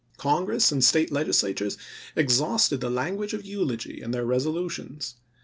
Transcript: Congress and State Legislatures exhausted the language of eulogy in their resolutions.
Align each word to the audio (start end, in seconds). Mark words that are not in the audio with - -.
Congress 0.17 0.71
and 0.71 0.83
State 0.83 1.11
Legislatures 1.11 1.77
exhausted 2.15 2.81
the 2.81 2.89
language 2.89 3.35
of 3.35 3.45
eulogy 3.45 4.01
in 4.01 4.09
their 4.09 4.25
resolutions. 4.25 5.13